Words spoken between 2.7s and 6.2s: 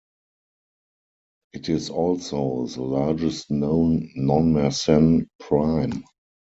largest known non-Mersenne prime.